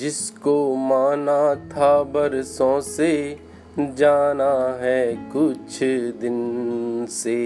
जिसको 0.00 0.74
माना 0.74 1.54
था 1.54 2.02
बरसों 2.02 2.80
से, 2.80 3.38
जाना 3.78 4.78
है 4.80 5.30
कुछ 5.32 5.78
दिन 6.20 7.06
से। 7.10 7.42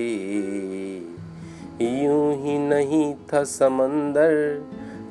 यूँ 1.81 2.43
ही 2.43 2.59
नहीं 2.59 3.15
था 3.15 3.45
समंदर, 3.45 4.65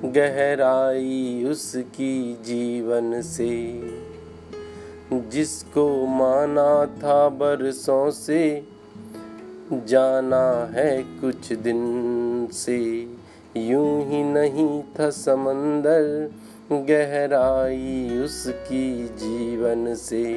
गहराई 0.06 1.46
उसकी 1.52 2.38
जीवन 2.46 3.22
से। 3.22 3.82
जिसको 5.12 6.06
माना 6.06 6.86
था 6.86 7.30
बरसों 7.30 8.12
से, 8.12 8.64
जाना 9.72 10.72
है 10.74 11.04
कुछ 11.04 11.54
दिन 11.54 12.48
से। 12.54 13.08
यूँ 13.58 14.10
ही 14.10 14.24
नहीं 14.24 14.82
था 14.82 15.10
समंदर 15.10 16.32
गहराई 16.82 18.20
उसकी 18.24 19.08
जीवन 19.08 19.96
से। 19.96 20.32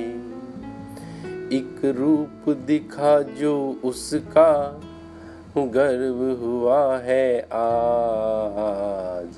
एक 1.56 1.80
रूप 1.84 2.56
दिखा 2.56 3.22
जो 3.22 3.80
उसका 3.84 4.80
गर्व 5.56 6.44
हुआ 6.44 6.98
है 6.98 7.40
आज। 7.40 9.28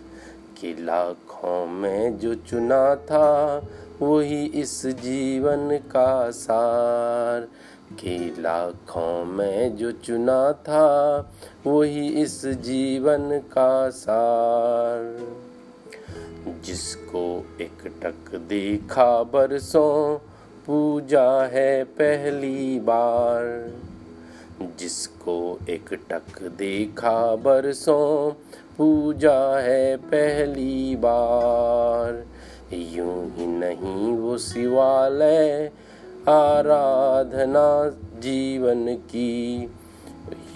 कि 0.61 0.77
लाखों 0.81 1.67
में 1.67 2.19
जो 2.19 2.35
चुना 2.35 2.95
था, 2.95 3.63
वही 4.03 4.47
इस 4.47 4.87
जीवन 4.87 5.77
का 5.77 6.31
सार। 6.31 7.49
कि 8.01 8.37
लाखों 8.39 9.25
में 9.25 9.77
जो 9.77 9.93
चुना 9.93 10.53
था, 10.53 11.19
वही 11.67 12.09
इस 12.09 12.47
जीवन 12.47 13.39
का 13.39 13.91
सार। 13.91 15.27
जिसको 16.65 17.47
एक 17.61 17.87
टक 18.03 18.35
देखा 18.35 19.23
बरसों 19.23 20.19
पूजा 20.67 21.43
है 21.43 21.85
पहली 21.85 22.81
बार। 22.81 23.73
जिसको 24.79 25.59
एक 25.69 25.95
टक 26.11 26.43
देखा 26.43 27.37
बरसों 27.37 28.33
पूजा 28.79 29.59
है 29.59 29.97
पहली 29.97 30.97
बार। 30.97 32.25
यूँ 32.73 33.35
ही 33.37 33.47
नहीं 33.47 34.13
वो 34.17 34.39
शिवालय 34.39 35.71
आराधना 36.29 37.97
जीवन 38.21 38.95
की। 38.95 39.63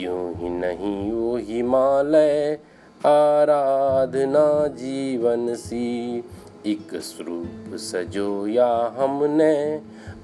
यूँ 0.01 0.35
ही 0.35 0.49
नहीं 0.49 1.13
वो 1.13 1.37
हिमालय 1.37 2.59
आराधना 3.07 4.67
जीवन 4.67 5.55
सी। 5.55 6.19
एक 6.67 6.95
स्वरूप 6.95 7.77
सजोया 7.77 8.97
हमने, 8.99 9.81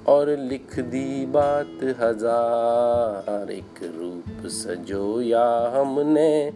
और 0.07 0.29
लिख 0.29 0.79
दी 0.79 1.25
बात 1.25 1.83
हज़ार। 1.99 3.51
एक 3.51 3.83
रूप 3.83 4.47
सजोया 4.47 5.73
हमने, 5.75 6.53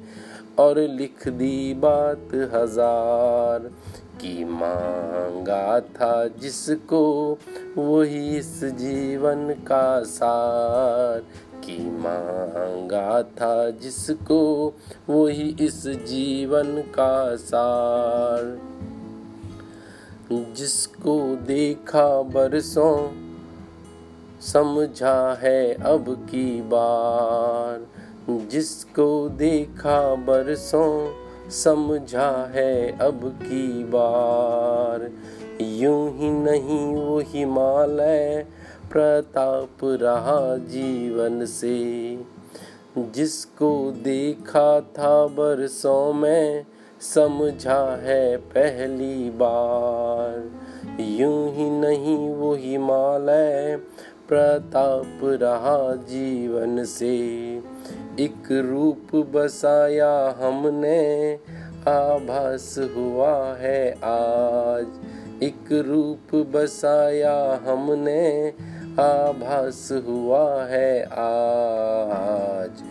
और 0.59 0.79
लिख 0.79 1.27
दी 1.27 1.73
बात 1.73 2.29
हज़ार। 2.53 3.71
की 4.21 4.43
मांगा 4.43 5.79
था 5.79 6.27
जिसको, 6.27 7.37
वही 7.77 8.37
इस 8.37 8.63
जीवन 8.63 9.49
का 9.67 10.03
सार। 10.03 11.23
की 11.63 11.91
मांगा 11.91 13.23
था 13.23 13.69
जिसको 13.69 14.73
वही 15.09 15.55
इस 15.61 15.87
जीवन 15.87 16.81
का 16.81 17.35
सार। 17.35 18.73
जिसको 20.31 21.35
देखा 21.35 22.21
बरसों, 22.21 23.09
समझा 24.41 25.39
है 25.41 25.73
अब 25.73 26.27
की 26.29 26.61
बार। 26.61 27.87
जिसको 28.29 29.29
देखा 29.29 30.15
बरसों, 30.15 31.13
समझा 31.49 32.51
है 32.53 32.99
अब 32.99 33.39
की 33.43 33.83
बार। 33.83 35.11
यूँ 35.61 36.17
ही 36.17 36.29
नहीं 36.29 36.95
वो 36.95 37.19
हिमालय 37.19 38.45
प्रताप 38.93 39.77
रहा 39.83 40.57
जीवन 40.57 41.45
से। 41.45 42.19
जिसको 42.97 43.91
देखा 43.91 44.79
था 44.81 45.27
बरसों 45.27 46.13
में, 46.13 46.65
समझा 47.01 47.95
है 47.95 48.37
पहली 48.37 49.29
बार। 49.29 50.51
यूँ 51.01 51.55
ही 51.55 51.69
नहीं 51.69 52.33
वो 52.33 52.55
हिमालय 52.55 53.79
प्रताप 54.29 55.19
रहा 55.23 55.95
जीवन 55.95 56.83
से। 56.83 57.17
एक 58.19 58.51
रूप 58.51 59.15
बसाया 59.15 60.35
हमने, 60.39 61.33
आभास 61.87 62.79
हुआ 62.95 63.53
है 63.53 63.91
आज। 63.91 64.87
एक 65.43 65.71
रूप 65.71 66.35
बसाया 66.35 67.61
हमने 67.67 68.53
आभास 68.99 69.89
हुआ 70.07 70.63
है 70.63 71.03
आज 71.03 72.83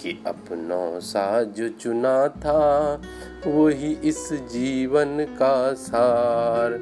कि 0.00 0.24
अपनों 0.26 1.00
सा 1.00 1.42
जो 1.42 1.68
चुना 1.68 2.28
था, 2.28 3.00
वही 3.46 3.92
इस 4.04 4.32
जीवन 4.32 5.24
का 5.24 5.72
सार। 5.72 6.72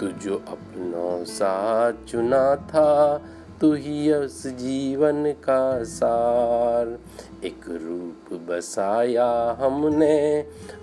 तू 0.00 0.06
जो 0.06 0.36
अपनों 0.36 1.24
सा 1.24 1.90
चुना 1.90 2.56
था, 2.56 3.22
तू 3.60 3.72
ही 3.72 4.12
उस 4.12 4.46
जीवन 4.46 5.32
का 5.32 5.84
सार। 5.84 6.98
एक 7.44 7.60
रूप 7.68 8.40
बसाया 8.48 9.56
हमने, 9.60 10.40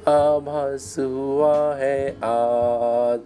आभास 0.08 0.96
हुआ 1.00 1.76
है 1.76 2.10
आज 2.24 3.20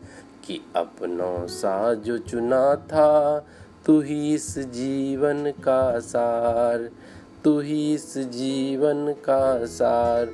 कि 0.44 0.62
अपनों 0.76 1.48
सा 1.48 1.94
जो 1.94 2.18
चुना 2.18 2.76
था 2.76 3.46
तू 3.86 4.00
ही 4.02 4.34
इस 4.34 4.58
जीवन 4.60 5.52
का 5.52 6.00
सार 6.00 6.90
तू 7.44 7.60
ही 7.60 7.94
इस 7.94 8.18
जीवन 8.18 9.16
का 9.26 9.66
सार। 9.66 10.30